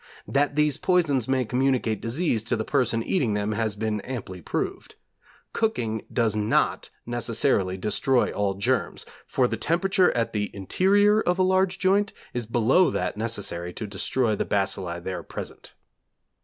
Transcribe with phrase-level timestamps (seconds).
[0.27, 4.95] That these poisons may communicate disease to the person eating them has been amply proved.
[5.53, 11.43] Cooking does not necessarily destroy all germs, for the temperature at the interior of a
[11.43, 15.75] large joint is below that necessary to destroy the bacilli there present.